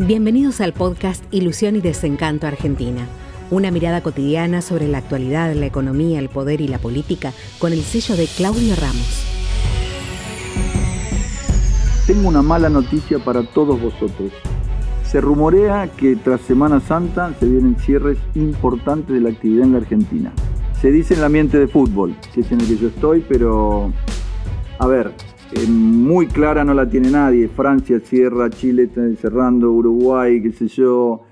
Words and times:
Bienvenidos 0.00 0.60
al 0.60 0.72
podcast 0.72 1.22
Ilusión 1.30 1.76
y 1.76 1.80
Desencanto 1.80 2.48
Argentina. 2.48 3.06
Una 3.52 3.70
mirada 3.70 4.02
cotidiana 4.02 4.60
sobre 4.60 4.88
la 4.88 4.98
actualidad, 4.98 5.54
la 5.54 5.66
economía, 5.66 6.18
el 6.18 6.28
poder 6.28 6.60
y 6.60 6.66
la 6.66 6.78
política 6.78 7.32
con 7.60 7.72
el 7.72 7.80
sello 7.82 8.16
de 8.16 8.26
Claudio 8.26 8.74
Ramos. 8.74 9.24
Tengo 12.08 12.28
una 12.28 12.42
mala 12.42 12.68
noticia 12.68 13.20
para 13.20 13.44
todos 13.44 13.80
vosotros. 13.80 14.32
Se 15.04 15.20
rumorea 15.20 15.88
que 15.96 16.16
tras 16.16 16.40
Semana 16.40 16.80
Santa 16.80 17.32
se 17.38 17.46
vienen 17.46 17.76
cierres 17.76 18.18
importantes 18.34 19.14
de 19.14 19.20
la 19.20 19.30
actividad 19.30 19.64
en 19.64 19.72
la 19.74 19.78
Argentina. 19.78 20.32
Se 20.82 20.90
dice 20.90 21.14
en 21.14 21.20
el 21.20 21.26
ambiente 21.26 21.56
de 21.56 21.68
fútbol, 21.68 22.16
que 22.34 22.40
es 22.40 22.50
en 22.50 22.60
el 22.60 22.66
que 22.66 22.78
yo 22.78 22.88
estoy, 22.88 23.24
pero 23.28 23.92
a 24.80 24.88
ver, 24.88 25.12
eh, 25.52 25.66
muy 26.14 26.28
clara 26.28 26.64
no 26.64 26.74
la 26.74 26.88
tiene 26.88 27.10
nadie. 27.10 27.48
Francia 27.48 27.98
cierra, 27.98 28.48
Chile 28.48 28.84
está 28.84 29.02
cerrando, 29.16 29.72
Uruguay, 29.72 30.40
qué 30.40 30.52
sé 30.52 30.68
yo. 30.68 31.22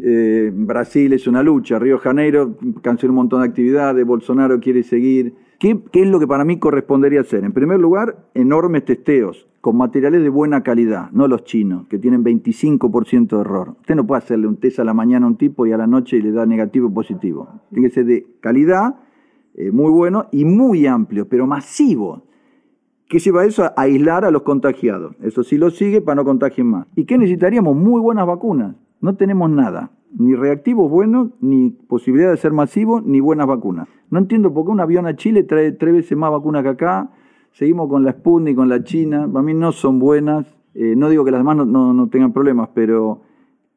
Eh, 0.00 0.50
Brasil 0.52 1.12
es 1.12 1.28
una 1.28 1.44
lucha. 1.44 1.78
Río 1.78 1.98
Janeiro 1.98 2.56
canceló 2.82 3.12
un 3.12 3.18
montón 3.18 3.42
de 3.42 3.46
actividades. 3.46 4.04
Bolsonaro 4.04 4.58
quiere 4.58 4.82
seguir. 4.82 5.34
¿Qué, 5.60 5.80
¿Qué, 5.92 6.02
es 6.02 6.08
lo 6.08 6.18
que 6.18 6.26
para 6.26 6.44
mí 6.44 6.58
correspondería 6.58 7.20
hacer? 7.20 7.44
En 7.44 7.52
primer 7.52 7.78
lugar, 7.78 8.26
enormes 8.34 8.84
testeos 8.84 9.46
con 9.60 9.76
materiales 9.76 10.20
de 10.24 10.28
buena 10.28 10.64
calidad, 10.64 11.08
no 11.12 11.28
los 11.28 11.44
chinos, 11.44 11.86
que 11.86 11.96
tienen 11.96 12.24
25% 12.24 13.28
de 13.28 13.40
error. 13.40 13.76
Usted 13.80 13.94
no 13.94 14.08
puede 14.08 14.18
hacerle 14.18 14.48
un 14.48 14.56
test 14.56 14.80
a 14.80 14.84
la 14.84 14.92
mañana 14.92 15.26
a 15.26 15.28
un 15.28 15.36
tipo 15.36 15.68
y 15.68 15.72
a 15.72 15.76
la 15.76 15.86
noche 15.86 16.18
le 16.18 16.32
da 16.32 16.46
negativo 16.46 16.88
o 16.88 16.92
positivo. 16.92 17.60
Tiene 17.70 17.88
que 17.88 17.94
ser 17.94 18.06
de 18.06 18.26
calidad, 18.40 18.96
eh, 19.54 19.70
muy 19.70 19.92
bueno 19.92 20.26
y 20.32 20.44
muy 20.44 20.84
amplio, 20.88 21.28
pero 21.28 21.46
masivo. 21.46 22.24
¿Qué 23.08 23.20
lleva 23.20 23.44
eso? 23.44 23.64
A 23.64 23.72
aislar 23.76 24.24
a 24.24 24.32
los 24.32 24.42
contagiados. 24.42 25.14
Eso 25.22 25.44
sí 25.44 25.58
lo 25.58 25.70
sigue 25.70 26.00
para 26.00 26.16
no 26.16 26.24
contagien 26.24 26.66
más. 26.66 26.86
¿Y 26.96 27.04
qué 27.04 27.16
necesitaríamos? 27.18 27.76
Muy 27.76 28.00
buenas 28.00 28.26
vacunas. 28.26 28.74
No 29.00 29.14
tenemos 29.14 29.48
nada. 29.48 29.90
Ni 30.18 30.34
reactivos 30.34 30.90
buenos, 30.90 31.28
ni 31.40 31.70
posibilidad 31.70 32.30
de 32.30 32.36
ser 32.36 32.52
masivos, 32.52 33.04
ni 33.04 33.20
buenas 33.20 33.46
vacunas. 33.46 33.86
No 34.10 34.18
entiendo 34.18 34.52
por 34.52 34.64
qué 34.64 34.72
un 34.72 34.80
avión 34.80 35.06
a 35.06 35.14
Chile 35.14 35.44
trae 35.44 35.70
tres 35.72 35.94
veces 35.94 36.18
más 36.18 36.32
vacunas 36.32 36.64
que 36.64 36.70
acá. 36.70 37.10
Seguimos 37.52 37.88
con 37.88 38.04
la 38.04 38.12
Sputnik, 38.12 38.56
con 38.56 38.68
la 38.68 38.82
China. 38.82 39.28
Para 39.32 39.44
mí 39.44 39.54
no 39.54 39.70
son 39.70 40.00
buenas. 40.00 40.46
Eh, 40.74 40.94
no 40.96 41.08
digo 41.08 41.24
que 41.24 41.30
las 41.30 41.40
demás 41.40 41.64
no, 41.64 42.08
tengan 42.08 42.32
problemas, 42.32 42.70
pero 42.74 43.22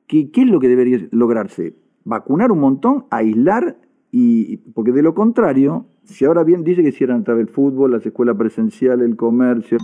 ¿qué, 0.07 0.31
¿qué, 0.31 0.41
es 0.41 0.47
lo 0.47 0.59
que 0.59 0.67
debería 0.67 1.07
lograrse? 1.11 1.75
Vacunar 2.03 2.51
un 2.51 2.59
montón, 2.59 3.05
aislar, 3.09 3.77
y 4.11 4.57
porque 4.73 4.91
de 4.91 5.03
lo 5.03 5.13
contrario, 5.13 5.85
si 6.03 6.25
ahora 6.25 6.43
bien 6.43 6.63
dice 6.63 6.81
que 6.81 6.89
hicieran 6.89 7.21
a 7.21 7.23
través 7.23 7.45
del 7.45 7.53
fútbol, 7.53 7.91
las 7.91 8.05
escuelas 8.05 8.35
presenciales, 8.35 9.07
el 9.07 9.15
comercio. 9.15 9.77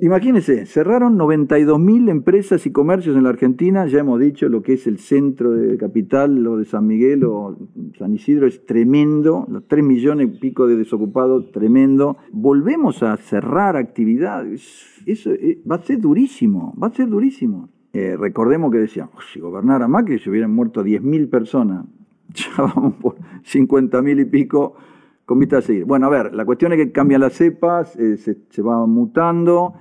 Imagínense, 0.00 0.64
cerraron 0.66 1.18
92.000 1.18 2.08
empresas 2.08 2.64
y 2.66 2.70
comercios 2.70 3.16
en 3.16 3.24
la 3.24 3.30
Argentina, 3.30 3.84
ya 3.86 3.98
hemos 3.98 4.20
dicho 4.20 4.48
lo 4.48 4.62
que 4.62 4.74
es 4.74 4.86
el 4.86 4.98
centro 4.98 5.50
de 5.50 5.76
capital, 5.76 6.36
lo 6.40 6.56
de 6.56 6.66
San 6.66 6.86
Miguel 6.86 7.24
o 7.24 7.56
San 7.98 8.14
Isidro 8.14 8.46
es 8.46 8.64
tremendo, 8.64 9.44
los 9.50 9.66
3 9.66 9.84
millones 9.84 10.28
y 10.28 10.38
pico 10.38 10.68
de 10.68 10.76
desocupados, 10.76 11.50
tremendo. 11.50 12.16
Volvemos 12.30 13.02
a 13.02 13.16
cerrar 13.16 13.76
actividades, 13.76 15.02
eso 15.04 15.32
eh, 15.32 15.60
va 15.68 15.76
a 15.76 15.82
ser 15.82 15.98
durísimo, 15.98 16.74
va 16.80 16.86
a 16.86 16.94
ser 16.94 17.08
durísimo. 17.08 17.68
Eh, 17.92 18.16
recordemos 18.16 18.70
que 18.70 18.78
decían, 18.78 19.10
si 19.32 19.40
gobernara 19.40 19.88
Macri 19.88 20.20
se 20.20 20.30
hubieran 20.30 20.54
muerto 20.54 20.84
10.000 20.84 21.28
personas, 21.28 21.86
ya 22.34 22.50
vamos 22.56 22.94
por 22.94 23.16
50 23.44 24.02
mil 24.02 24.20
y 24.20 24.24
pico 24.24 24.74
con 25.24 25.38
vista 25.38 25.58
a 25.58 25.62
seguir. 25.62 25.84
Bueno, 25.84 26.06
a 26.06 26.10
ver, 26.10 26.34
la 26.34 26.44
cuestión 26.44 26.72
es 26.72 26.78
que 26.78 26.92
cambian 26.92 27.20
las 27.20 27.34
cepas, 27.34 27.96
eh, 27.96 28.16
se, 28.16 28.38
se 28.48 28.62
va 28.62 28.86
mutando, 28.86 29.74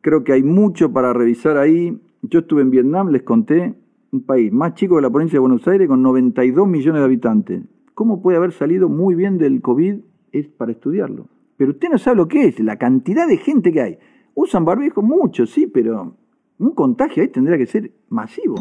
creo 0.00 0.24
que 0.24 0.32
hay 0.32 0.42
mucho 0.42 0.92
para 0.92 1.12
revisar 1.12 1.58
ahí. 1.58 2.00
Yo 2.22 2.40
estuve 2.40 2.62
en 2.62 2.70
Vietnam, 2.70 3.08
les 3.10 3.22
conté, 3.22 3.74
un 4.12 4.22
país 4.22 4.52
más 4.52 4.74
chico 4.74 4.96
que 4.96 5.02
la 5.02 5.10
provincia 5.10 5.36
de 5.36 5.40
Buenos 5.40 5.66
Aires 5.66 5.88
con 5.88 6.00
92 6.02 6.66
millones 6.66 7.00
de 7.00 7.04
habitantes. 7.04 7.62
¿Cómo 7.94 8.22
puede 8.22 8.38
haber 8.38 8.52
salido 8.52 8.88
muy 8.88 9.14
bien 9.14 9.38
del 9.38 9.60
COVID? 9.60 9.96
Es 10.32 10.48
para 10.48 10.72
estudiarlo. 10.72 11.26
Pero 11.56 11.72
usted 11.72 11.88
no 11.90 11.98
sabe 11.98 12.16
lo 12.16 12.28
que 12.28 12.46
es, 12.46 12.60
la 12.60 12.78
cantidad 12.78 13.28
de 13.28 13.36
gente 13.36 13.72
que 13.72 13.80
hay. 13.80 13.98
Usan 14.34 14.64
barbijo 14.64 15.02
mucho, 15.02 15.46
sí, 15.46 15.66
pero 15.66 16.16
un 16.58 16.70
contagio 16.74 17.22
ahí 17.22 17.28
tendría 17.28 17.58
que 17.58 17.66
ser 17.66 17.92
masivo. 18.08 18.56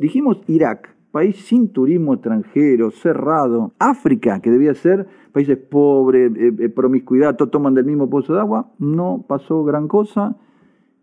Dijimos 0.00 0.40
Irak 0.46 0.94
país 1.18 1.34
sin 1.46 1.72
turismo 1.72 2.14
extranjero, 2.14 2.92
cerrado. 2.92 3.72
África, 3.80 4.38
que 4.38 4.52
debía 4.52 4.72
ser 4.74 5.04
países 5.32 5.58
pobres, 5.58 6.30
eh, 6.36 6.52
eh, 6.60 6.68
promiscuidad, 6.68 7.34
todos 7.34 7.50
toman 7.50 7.74
del 7.74 7.86
mismo 7.86 8.08
pozo 8.08 8.34
de 8.34 8.38
agua, 8.38 8.70
no 8.78 9.24
pasó 9.28 9.64
gran 9.64 9.88
cosa. 9.88 10.36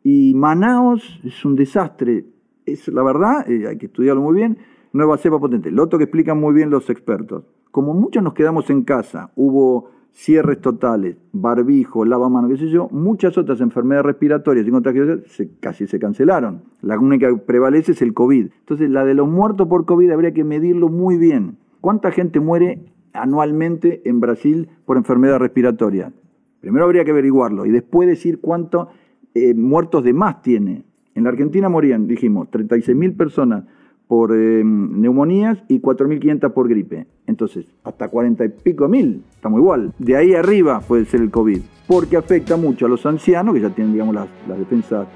Y 0.03 0.33
Manaos 0.33 1.19
es 1.25 1.43
un 1.43 1.57
desastre. 1.57 2.27
Es 2.65 2.87
la 2.87 3.03
verdad, 3.03 3.45
eh, 3.51 3.67
hay 3.67 3.77
que 3.77 3.87
estudiarlo 3.87 4.21
muy 4.21 4.35
bien. 4.35 4.57
Nueva 4.93 5.17
cepa 5.17 5.37
potente. 5.37 5.69
Lo 5.69 5.83
otro 5.83 5.99
que 5.99 6.05
explican 6.05 6.39
muy 6.39 6.53
bien 6.53 6.69
los 6.69 6.89
expertos. 6.89 7.43
Como 7.71 7.93
muchos 7.93 8.23
nos 8.23 8.33
quedamos 8.33 8.69
en 8.69 8.85
casa, 8.85 9.33
hubo 9.35 9.89
cierres 10.15 10.61
totales, 10.61 11.17
barbijo, 11.33 12.05
lavamanos, 12.05 12.49
qué 12.49 12.57
sé 12.57 12.69
yo, 12.69 12.87
muchas 12.89 13.37
otras 13.37 13.59
enfermedades 13.59 14.05
respiratorias 14.05 14.65
y 14.65 14.71
contagiosas 14.71 15.19
casi 15.59 15.87
se 15.87 15.99
cancelaron. 15.99 16.63
La 16.81 16.97
única 16.97 17.27
que 17.27 17.35
prevalece 17.35 17.91
es 17.91 18.01
el 18.01 18.13
COVID. 18.13 18.47
Entonces, 18.59 18.89
la 18.89 19.03
de 19.03 19.13
los 19.13 19.27
muertos 19.27 19.67
por 19.67 19.85
COVID 19.85 20.09
habría 20.11 20.33
que 20.33 20.45
medirlo 20.45 20.87
muy 20.87 21.17
bien. 21.17 21.57
¿Cuánta 21.81 22.11
gente 22.11 22.39
muere 22.39 22.85
anualmente 23.11 24.01
en 24.05 24.21
Brasil 24.21 24.69
por 24.85 24.95
enfermedad 24.95 25.37
respiratoria? 25.37 26.13
Primero 26.61 26.85
habría 26.85 27.03
que 27.03 27.11
averiguarlo 27.11 27.65
y 27.65 27.71
después 27.71 28.07
decir 28.07 28.39
cuántos 28.39 28.87
eh, 29.33 29.53
muertos 29.53 30.05
de 30.05 30.13
más 30.13 30.41
tiene. 30.41 30.85
En 31.13 31.25
la 31.25 31.29
Argentina 31.29 31.67
morían, 31.67 32.07
dijimos, 32.07 32.47
36.000 32.51 33.17
personas 33.17 33.65
por 34.07 34.31
em, 34.33 35.01
neumonías 35.01 35.57
y 35.67 35.79
4.500 35.79 36.53
por 36.53 36.69
gripe. 36.69 37.07
Entonces, 37.27 37.65
hasta 37.83 38.07
40 38.07 38.45
y 38.45 38.49
pico 38.49 38.87
mil, 38.87 39.23
estamos 39.33 39.59
igual. 39.59 39.93
De 39.97 40.15
ahí 40.15 40.33
arriba 40.33 40.79
puede 40.79 41.05
ser 41.05 41.21
el 41.21 41.31
COVID, 41.31 41.59
porque 41.87 42.17
afecta 42.17 42.55
mucho 42.57 42.85
a 42.85 42.89
los 42.89 43.05
ancianos, 43.05 43.55
que 43.55 43.61
ya 43.61 43.69
tienen, 43.69 43.93
digamos, 43.93 44.15
las, 44.15 44.27
defensas 44.59 45.07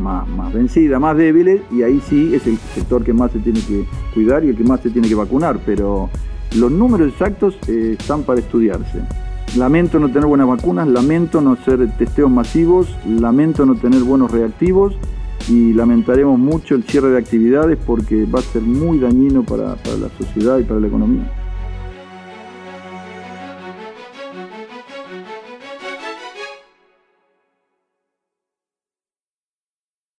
más, 0.00 0.28
más 0.28 0.52
vencidas, 0.52 1.00
más 1.00 1.16
débiles, 1.16 1.62
y 1.72 1.82
ahí 1.82 2.00
sí 2.00 2.34
es 2.34 2.46
el 2.46 2.56
sector 2.58 3.02
que 3.02 3.14
más 3.14 3.32
se 3.32 3.38
tiene 3.38 3.60
que 3.60 3.84
cuidar 4.12 4.44
y 4.44 4.50
el 4.50 4.56
que 4.56 4.64
más 4.64 4.80
se 4.80 4.90
tiene 4.90 5.08
que 5.08 5.14
vacunar, 5.14 5.58
pero 5.64 6.10
los 6.56 6.70
números 6.70 7.08
exactos 7.08 7.58
eh, 7.68 7.96
están 7.98 8.22
para 8.24 8.40
estudiarse. 8.40 9.00
Lamento 9.56 9.98
no 9.98 10.08
tener 10.08 10.26
buenas 10.26 10.46
vacunas, 10.46 10.86
lamento 10.86 11.40
no 11.40 11.52
hacer 11.52 11.90
testeos 11.96 12.30
masivos, 12.30 12.94
lamento 13.06 13.64
no 13.64 13.76
tener 13.76 14.02
buenos 14.02 14.30
reactivos 14.30 14.94
y 15.48 15.72
lamentaremos 15.72 16.38
mucho 16.38 16.74
el 16.74 16.84
cierre 16.84 17.10
de 17.10 17.18
actividades 17.18 17.78
porque 17.86 18.26
va 18.26 18.40
a 18.40 18.42
ser 18.42 18.62
muy 18.62 18.98
dañino 18.98 19.42
para, 19.42 19.76
para 19.76 19.96
la 19.96 20.08
sociedad 20.10 20.58
y 20.58 20.64
para 20.64 20.80
la 20.80 20.88
economía. 20.88 21.37